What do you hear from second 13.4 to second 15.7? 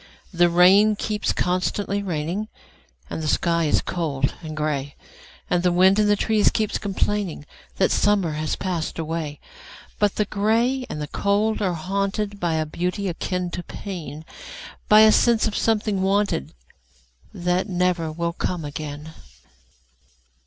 to pain,—By a sense of a